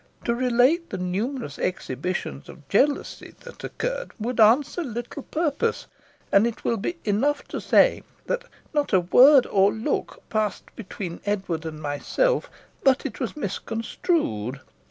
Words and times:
To 0.25 0.33
relate 0.33 0.89
the 0.89 0.97
numerous 0.97 1.59
exhibitions 1.59 2.49
of 2.49 2.67
jealousy 2.69 3.35
that 3.41 3.63
occurred 3.63 4.13
would 4.17 4.39
answer 4.39 4.83
little 4.83 5.21
purpose, 5.21 5.85
and 6.31 6.47
it 6.47 6.63
will 6.63 6.77
be 6.77 6.97
enough 7.05 7.47
to 7.49 7.61
say 7.61 8.01
that 8.25 8.45
not 8.73 8.93
a 8.93 9.01
word 9.01 9.45
or 9.45 9.71
look 9.71 10.23
passed 10.27 10.75
between 10.75 11.21
Edward 11.23 11.67
and 11.67 11.79
myself 11.79 12.49
but 12.83 13.19
was 13.19 13.37
misconstrued. 13.37 14.59